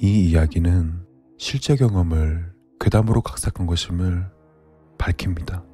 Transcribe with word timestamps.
이 0.00 0.30
이야기는 0.30 1.06
실제 1.38 1.76
경험을 1.76 2.52
괴담으로 2.80 3.22
각색한 3.22 3.66
것임을 3.66 4.30
밝힙니다. 4.98 5.64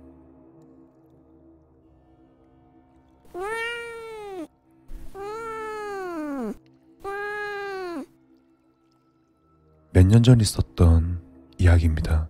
몇 9.92 10.06
년 10.06 10.22
전 10.22 10.40
있었던 10.40 11.20
이야기입니다. 11.58 12.28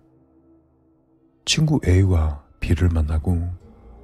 친구 1.45 1.79
A와 1.87 2.43
B를 2.59 2.89
만나고 2.89 3.49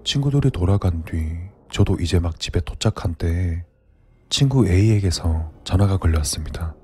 친구들이 0.04 0.50
돌아간 0.52 1.04
뒤 1.04 1.38
저도 1.72 1.98
이제 2.00 2.20
막 2.20 2.40
집에 2.40 2.60
도착한 2.62 3.14
때에 3.16 3.64
친구 4.30 4.68
A에게서 4.68 5.52
전화가 5.64 5.98
걸려왔습니다. 5.98 6.76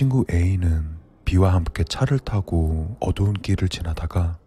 친구 0.00 0.24
A는 0.32 0.96
B와 1.26 1.52
함께 1.52 1.84
차를 1.84 2.20
타고 2.20 2.96
어두운 3.00 3.34
길을 3.34 3.68
지나다가 3.68 4.38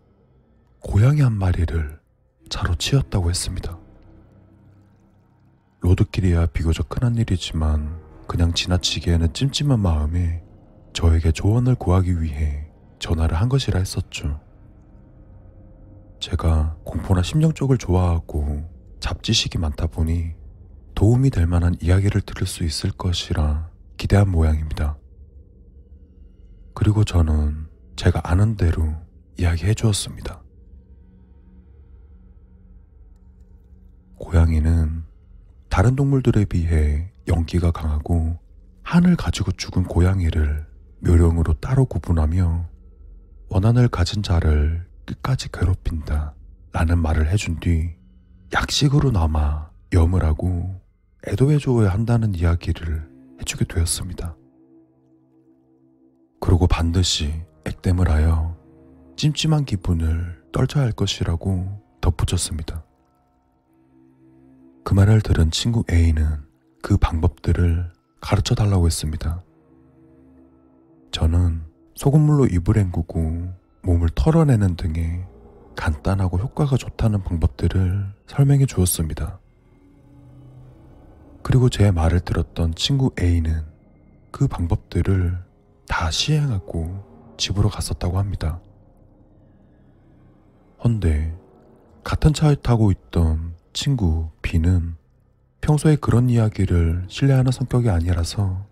고양이 0.79 1.21
한 1.21 1.34
마리를 1.34 1.99
차로 2.49 2.73
치었다고 2.73 3.29
했습니다. 3.29 3.77
로드길이야 5.81 6.48
비교적 6.48 6.88
흔한 6.89 7.17
일이지만 7.17 8.02
그냥 8.26 8.55
지나치기에는 8.55 9.31
찜찜한 9.34 9.79
마음에 9.79 10.43
저에게 10.91 11.31
조언을 11.31 11.76
구하기 11.76 12.20
위해 12.23 12.67
전화를 12.98 13.40
한 13.40 13.48
것이라 13.48 13.77
했었죠. 13.77 14.41
제가 16.20 16.77
공포나 16.84 17.21
심령 17.21 17.54
쪽을 17.54 17.77
좋아하고 17.77 18.67
잡지식이 18.99 19.60
많다 19.60 19.85
보니 19.85 20.32
도움이 20.95 21.29
될 21.29 21.45
만한 21.45 21.76
이야기를 21.79 22.21
들을 22.21 22.48
수 22.48 22.63
있을 22.63 22.90
것이라 22.90 23.70
기대한 23.98 24.32
모양입니다. 24.32 24.98
그리고 26.84 27.05
저는 27.05 27.65
제가 27.95 28.20
아는 28.26 28.57
대로 28.57 28.93
이야기해 29.39 29.73
주었습니다. 29.73 30.43
고양이는 34.17 35.05
다른 35.70 35.95
동물들에 35.95 36.43
비해 36.43 37.09
연기가 37.29 37.71
강하고 37.71 38.37
한을 38.81 39.15
가지고 39.15 39.54
죽은 39.54 39.85
고양이를 39.85 40.67
묘령으로 40.99 41.54
따로 41.61 41.85
구분하며 41.85 42.70
원한을 43.48 43.87
가진 43.87 44.21
자를 44.21 44.85
끝까지 45.05 45.54
괴롭힌다 45.54 46.35
라는 46.73 46.99
말을 46.99 47.31
해준 47.31 47.61
뒤 47.61 47.95
약식으로 48.54 49.11
남아 49.11 49.71
염을 49.93 50.26
하고 50.26 50.81
애도해줘야 51.29 51.93
한다는 51.93 52.35
이야기를 52.35 53.09
해주게 53.39 53.63
되었습니다. 53.73 54.35
그리고 56.44 56.68
반드시 56.68 57.34
액땜을 57.63 58.10
하여 58.10 58.58
찜찜한 59.16 59.63
기분을 59.63 60.44
떨쳐야 60.52 60.84
할 60.84 60.91
것이라고 60.91 61.82
덧붙였습니다. 62.02 62.84
그 64.84 64.94
말을 64.94 65.22
들은 65.22 65.52
친구 65.52 65.85
A는 65.90 66.44
그 66.81 66.97
방법들을 66.97 67.90
가르쳐 68.19 68.56
달라고 68.56 68.88
했습니다. 68.88 69.41
저는 71.12 71.62
소금물로 71.96 72.47
입을 72.47 72.75
헹구고 72.75 73.53
몸을 73.84 74.09
털어내는 74.13 74.75
등의 74.75 75.25
간단하고 75.78 76.40
효과가 76.40 76.75
좋다는 76.75 77.24
방법들을 77.24 78.13
설명해 78.28 78.66
주었습니다. 78.66 79.40
그리고 81.41 81.69
제 81.69 81.90
말을 81.90 82.19
들었던 82.19 82.75
친구 82.75 83.12
A는 83.17 83.63
그 84.29 84.50
방법들을 84.50 85.53
다 86.03 86.12
시행하고 86.12 87.34
집으로 87.38 87.69
갔었다고 87.69 88.19
합니다. 88.19 88.59
헌데 90.84 91.34
같은 92.03 92.34
차에 92.34 92.56
타고 92.56 92.91
있던 92.91 93.53
친구 93.72 94.28
B는 94.41 94.97
평소에 95.62 95.96
그런 95.96 96.30
이야기를 96.30 97.06
신뢰하는 97.08 97.53
성격이 97.53 97.90
아니라서 97.90 98.66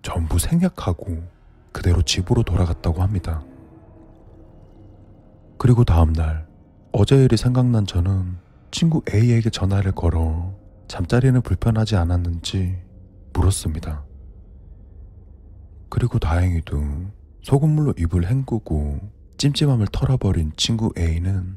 전부 0.00 0.38
생략하고 0.38 1.28
그대로 1.72 2.00
집으로 2.00 2.42
돌아갔다고 2.42 3.02
합니다. 3.02 3.44
그리고 5.58 5.84
다음날 5.84 6.48
어제 6.92 7.22
일이 7.22 7.36
생각난 7.36 7.84
저는 7.84 8.38
친구 8.70 9.02
A에게 9.12 9.50
전화를 9.50 9.92
걸어 9.92 10.54
잠자리는 10.86 11.38
불편하지 11.42 11.96
않았는지 11.96 12.78
물었습니다. 13.34 14.07
그리고 15.88 16.18
다행히도 16.18 17.10
소금물로 17.42 17.94
입을 17.98 18.26
헹구고 18.28 19.00
찜찜함을 19.38 19.86
털어버린 19.92 20.52
친구 20.56 20.92
A는 20.98 21.56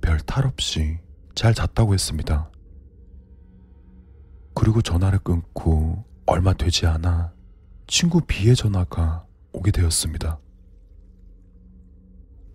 별 0.00 0.18
탈 0.26 0.46
없이 0.46 0.98
잘 1.34 1.54
잤다고 1.54 1.94
했습니다. 1.94 2.50
그리고 4.54 4.82
전화를 4.82 5.20
끊고 5.20 6.04
얼마 6.26 6.52
되지 6.52 6.86
않아 6.86 7.32
친구 7.86 8.20
B의 8.20 8.54
전화가 8.54 9.26
오게 9.52 9.70
되었습니다. 9.70 10.38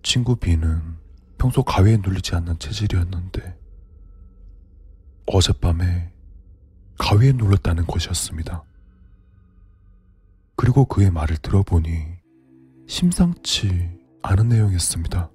친구 0.02 0.36
B는 0.36 0.96
평소 1.38 1.62
가위에 1.62 1.96
눌리지 1.98 2.34
않는 2.34 2.58
체질이었는데 2.58 3.58
어젯밤에 5.26 6.12
가위에 6.98 7.32
눌렀다는 7.32 7.86
것이었습니다. 7.86 8.64
그리고 10.58 10.84
그의 10.84 11.12
말을 11.12 11.36
들어보니 11.36 12.04
심상치 12.88 13.96
않은 14.22 14.48
내용이었습니다. 14.48 15.30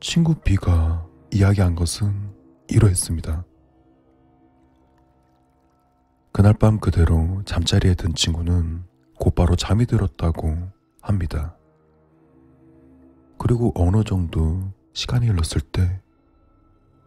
친구 0.00 0.34
B가 0.36 1.06
이야기한 1.30 1.74
것은 1.74 2.32
이러했습니다. 2.68 3.44
그날 6.32 6.54
밤 6.54 6.80
그대로 6.80 7.42
잠자리에 7.44 7.94
든 7.94 8.14
친구는 8.14 8.84
곧바로 9.20 9.54
잠이 9.54 9.84
들었다고 9.84 10.56
합니다. 11.02 11.58
그리고 13.38 13.70
어느 13.74 14.02
정도 14.02 14.72
시간이 14.94 15.28
흘렀을 15.28 15.60
때 15.60 16.00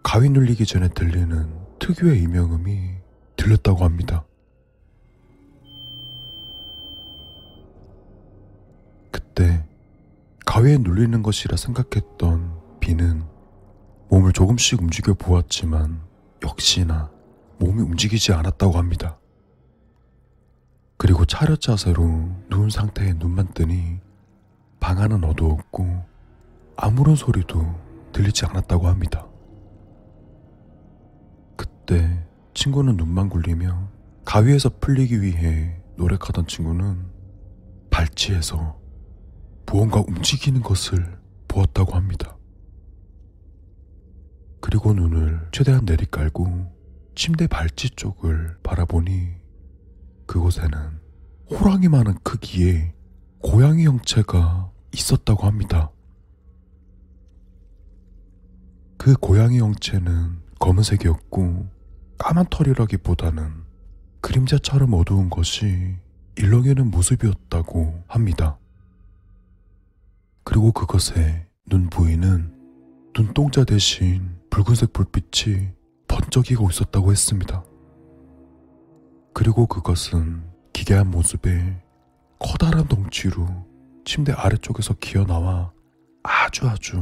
가위 0.03 0.29
눌리기 0.29 0.67
전에 0.67 0.89
들리는 0.89 1.51
특유의 1.79 2.21
이명음이 2.21 2.97
들렸다고 3.35 3.83
합니다. 3.83 4.28
가위에 10.59 10.77
눌리는 10.77 11.23
것이라 11.23 11.55
생각했던 11.55 12.51
비는 12.81 13.23
몸을 14.09 14.33
조금씩 14.33 14.81
움직여 14.81 15.13
보았지만 15.13 16.01
역시나 16.43 17.09
몸이 17.59 17.81
움직이지 17.81 18.33
않았다고 18.33 18.77
합니다. 18.77 19.17
그리고 20.97 21.23
차렷 21.23 21.61
자세로 21.61 22.03
누운 22.49 22.69
상태에 22.69 23.13
눈만 23.13 23.53
뜨니 23.53 24.01
방 24.81 24.99
안은 24.99 25.23
어두웠고 25.23 26.03
아무런 26.75 27.15
소리도 27.15 27.63
들리지 28.11 28.45
않았다고 28.45 28.89
합니다. 28.89 29.27
그때 31.55 32.21
친구는 32.53 32.97
눈만 32.97 33.29
굴리며 33.29 33.87
가위에서 34.25 34.71
풀리기 34.81 35.21
위해 35.21 35.79
노력하던 35.95 36.47
친구는 36.47 37.05
발치에서 37.91 38.78
무언가 39.71 39.99
움직이는 39.99 40.61
것을 40.61 41.19
보았다고 41.47 41.93
합니다. 41.93 42.35
그리고 44.61 44.93
눈을 44.93 45.47
최대한 45.51 45.85
내리깔고 45.85 46.75
침대 47.15 47.47
발치 47.47 47.91
쪽을 47.91 48.57
바라보니 48.63 49.29
그곳에는 50.25 50.99
호랑이 51.51 51.87
많은 51.87 52.15
크기의 52.23 52.93
고양이 53.39 53.85
형체가 53.85 54.71
있었다고 54.93 55.45
합니다. 55.45 55.91
그 58.97 59.13
고양이 59.13 59.59
형체는 59.59 60.41
검은색이었고 60.59 61.69
까만 62.17 62.47
털이라기보다는 62.49 63.63
그림자처럼 64.21 64.93
어두운 64.93 65.29
것이 65.29 65.95
일렁이는 66.37 66.91
모습이었다고 66.91 68.03
합니다. 68.07 68.58
그리고 70.49 70.71
그것의 70.71 71.45
눈 71.67 71.91
부위는 71.91 72.51
눈동자 73.13 73.63
대신 73.63 74.35
붉은색 74.49 74.93
불빛이 74.93 75.69
번쩍이고 76.07 76.71
있었다고 76.71 77.11
했습니다. 77.11 77.63
그리고 79.31 79.67
그것은 79.67 80.41
기괴한 80.73 81.11
모습에 81.11 81.79
커다란 82.39 82.87
덩치로 82.87 83.47
침대 84.05 84.31
아래쪽에서 84.31 84.95
기어 84.95 85.23
나와 85.23 85.71
아주 86.23 86.67
아주 86.67 86.99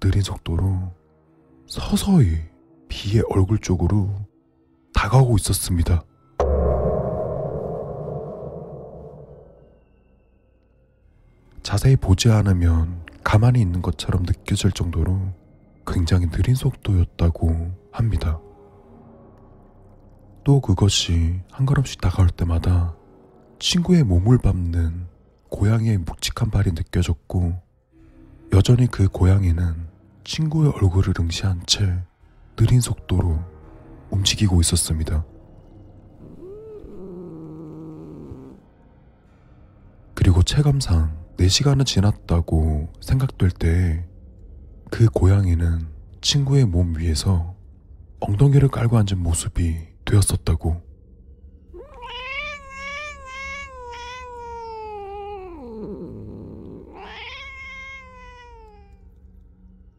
느린 0.00 0.20
속도로 0.20 0.92
서서히 1.68 2.36
비의 2.88 3.22
얼굴 3.30 3.58
쪽으로 3.60 4.12
다가오고 4.92 5.36
있었습니다. 5.36 6.02
자세히 11.78 11.94
보지 11.94 12.28
않으면 12.28 13.06
가만히 13.22 13.60
있는 13.60 13.80
것처럼 13.82 14.24
느껴질 14.24 14.72
정도로 14.72 15.32
굉장히 15.86 16.26
느린 16.28 16.56
속도였다고 16.56 17.72
합니다. 17.92 18.40
또 20.42 20.60
그것이 20.60 21.40
한 21.52 21.66
걸음씩 21.66 22.00
다가올 22.00 22.30
때마다 22.30 22.96
친구의 23.60 24.02
몸을 24.02 24.38
밟는 24.38 25.06
고양이의 25.50 25.98
묵직한 25.98 26.50
발이 26.50 26.72
느껴졌고 26.72 27.54
여전히 28.54 28.88
그 28.88 29.06
고양이는 29.06 29.86
친구의 30.24 30.72
얼굴을 30.72 31.14
응시한 31.20 31.62
채 31.66 32.02
느린 32.56 32.80
속도로 32.80 33.38
움직이고 34.10 34.60
있었습니다. 34.60 35.24
그리고 40.14 40.42
체감상 40.42 41.17
4시간은 41.38 41.86
지났다고 41.86 42.92
생각될 43.00 43.50
때 43.50 44.08
그 44.90 45.06
고양이는 45.08 45.86
친구의 46.20 46.64
몸 46.64 46.96
위에서 46.96 47.54
엉덩이를 48.20 48.68
깔고 48.68 48.96
앉은 48.96 49.18
모습이 49.18 49.76
되었었다고. 50.04 50.82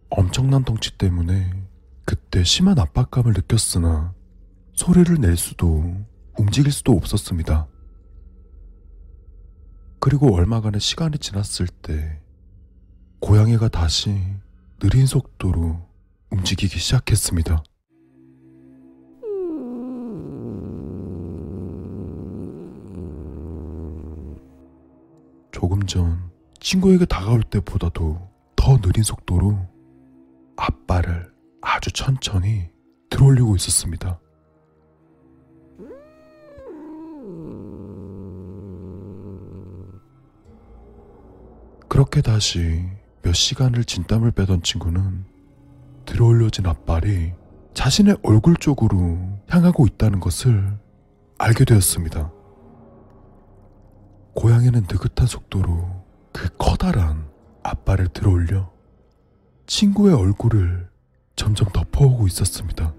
엄청난 0.10 0.64
덩치 0.66 0.98
때문에 0.98 1.52
그때 2.04 2.44
심한 2.44 2.78
압박감을 2.80 3.34
느꼈으나 3.34 4.14
소리를 4.74 5.16
낼 5.22 5.38
수도 5.38 5.96
움직일 6.38 6.72
수도 6.72 6.94
없었습니다. 6.94 7.68
그리고 10.00 10.34
얼마간의 10.34 10.80
시간이 10.80 11.18
지났을 11.18 11.68
때 11.68 12.22
고양이가 13.20 13.68
다시 13.68 14.16
느린 14.80 15.06
속도로 15.06 15.78
움직이기 16.32 16.80
시작했습니다. 16.80 17.64
조금 25.52 25.86
전 25.86 26.32
친구에게 26.62 27.06
다가올 27.06 27.44
때보다도 27.44 28.30
더 28.56 28.78
느린 28.78 29.04
속도로 29.04 29.60
앞발을 30.56 31.30
아주 31.62 31.92
천천히 31.92 32.70
들어올리고 33.10 33.58
있었습니다. 33.58 34.20
그렇게 42.00 42.22
다시 42.22 42.86
몇 43.24 43.34
시간을 43.34 43.84
진땀을 43.84 44.32
빼던 44.32 44.64
친구는 44.64 45.26
들어올려진 46.06 46.66
앞발이 46.66 47.34
자신의 47.74 48.20
얼굴 48.24 48.56
쪽으로 48.56 49.20
향하고 49.50 49.86
있다는 49.86 50.22
것을 50.22 50.78
알게 51.38 51.66
되었습니다. 51.66 52.32
고양이는 54.34 54.84
느긋한 54.90 55.28
속도로 55.28 56.06
그 56.32 56.48
커다란 56.58 57.28
앞발을 57.64 58.08
들어올려 58.14 58.72
친구의 59.68 60.16
얼굴을 60.16 60.88
점점 61.36 61.68
덮어오고 61.74 62.28
있었습니다. 62.28 62.94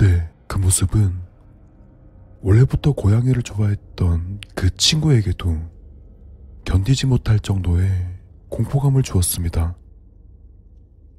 그때 0.00 0.30
그 0.46 0.56
모습은 0.70 1.20
원래부터 2.42 2.92
고양이를 2.92 3.42
좋아했던 3.42 4.40
그 4.54 4.74
친구에게도 4.76 5.58
견디지 6.64 7.06
못할 7.06 7.40
정도의 7.40 7.90
공포감을 8.48 9.02
주었습니다. 9.02 9.76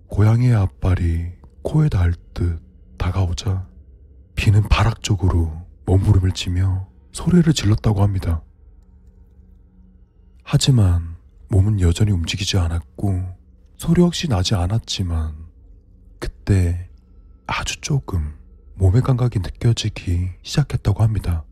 고양이의 0.07 0.56
앞발이 0.56 1.33
코에 1.63 1.89
닿을 1.89 2.13
듯 2.33 2.62
다가오자 2.98 3.68
비는 4.36 4.68
발악적으로 4.69 5.65
몸부림을 5.86 6.31
치며 6.31 6.88
소리를 7.12 7.51
질렀다고 7.53 8.01
합니다. 8.01 8.42
하지만 10.44 11.18
몸은 11.50 11.81
여전히 11.81 12.12
움직이지 12.12 12.57
않았고 12.57 13.21
소리 13.77 14.01
역시 14.01 14.27
나지 14.27 14.56
않았지만 14.56 15.36
그때 16.19 16.89
아주 17.48 17.81
조금 17.81 18.40
몸의 18.81 19.04
감각이 19.04 19.38
느껴지기 19.38 20.31
시작했다고 20.42 21.04
합니다. 21.04 21.45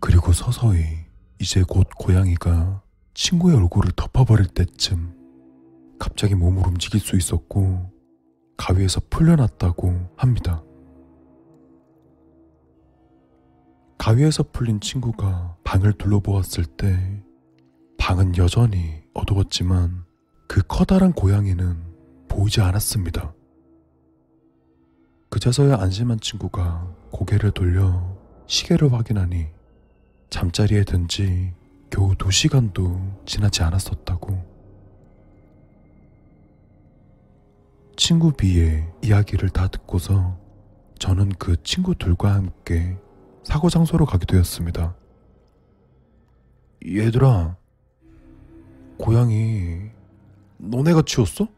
그리고 0.00 0.32
서서히 0.32 0.80
이제 1.38 1.62
곧 1.62 1.86
고양이가 1.98 2.82
친구의 3.12 3.54
얼굴을 3.54 3.92
덮어버릴 3.96 4.46
때쯤 4.46 5.14
갑자기 5.98 6.34
몸을 6.34 6.66
움직일 6.66 7.00
수 7.00 7.16
있었고 7.16 7.92
가위에서 8.56 9.02
풀려났다고 9.10 10.14
합니다. 10.16 10.64
가위에서 13.98 14.42
풀린 14.54 14.80
친구가 14.80 15.58
방을 15.64 15.92
둘러보았을 15.98 16.64
때 16.64 17.22
방은 17.98 18.38
여전히 18.38 19.02
어두웠지만 19.12 20.06
그 20.48 20.62
커다란 20.66 21.12
고양이는 21.12 21.76
보이지 22.28 22.62
않았습니다. 22.62 23.34
그제서야 25.38 25.80
안심한 25.80 26.20
친구가 26.20 26.94
고개를 27.10 27.50
돌려 27.50 28.16
시계를 28.46 28.92
확인하니 28.92 29.48
잠자리에 30.30 30.84
든 30.84 31.08
지 31.08 31.52
겨우 31.90 32.14
두 32.14 32.30
시간도 32.30 33.20
지나지 33.26 33.64
않았었다고. 33.64 34.40
친구 37.96 38.30
B의 38.30 38.88
이야기를 39.02 39.48
다 39.50 39.66
듣고서 39.66 40.38
저는 41.00 41.30
그 41.30 41.60
친구들과 41.64 42.32
함께 42.32 42.96
사고 43.42 43.68
장소로 43.68 44.06
가게 44.06 44.26
되었습니다. 44.26 44.94
얘들아, 46.86 47.56
고양이 48.98 49.90
너네가 50.58 51.02
치웠어? 51.02 51.48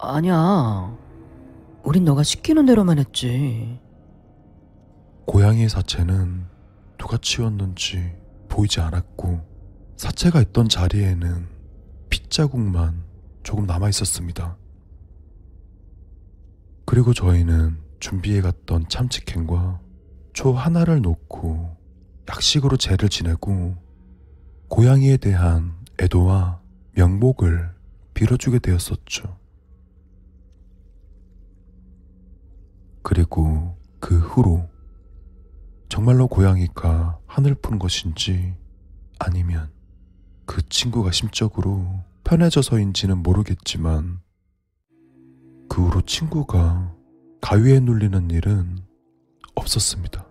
아니야. 0.00 1.05
우린 1.86 2.04
너가 2.04 2.24
시키는 2.24 2.66
대로만 2.66 2.98
했지. 2.98 3.78
고양이의 5.24 5.68
사체는 5.68 6.44
누가 6.98 7.16
치웠는지 7.16 8.12
보이지 8.48 8.80
않았고 8.80 9.40
사체가 9.96 10.42
있던 10.42 10.68
자리에는 10.68 11.46
핏자국만 12.10 13.04
조금 13.44 13.66
남아 13.66 13.88
있었습니다. 13.90 14.56
그리고 16.86 17.14
저희는 17.14 17.78
준비해 18.00 18.40
갔던 18.40 18.88
참치캔과 18.88 19.80
초 20.32 20.54
하나를 20.54 21.02
놓고 21.02 21.76
약식으로 22.28 22.78
제를 22.78 23.08
지내고 23.08 23.76
고양이에 24.66 25.18
대한 25.18 25.76
애도와 26.00 26.60
명복을 26.96 27.70
빌어주게 28.14 28.58
되었었죠. 28.58 29.45
그리고 33.08 33.78
그 34.00 34.18
후로 34.18 34.68
정말로 35.88 36.26
고양이가 36.26 37.20
하늘 37.28 37.54
푸는 37.54 37.78
것인지 37.78 38.56
아니면 39.20 39.70
그 40.44 40.68
친구가 40.68 41.12
심적으로 41.12 42.02
편해져서인지는 42.24 43.18
모르겠지만 43.18 44.18
그 45.68 45.86
후로 45.86 46.00
친구가 46.00 46.96
가위에 47.40 47.78
눌리는 47.78 48.28
일은 48.32 48.80
없었습니다. 49.54 50.25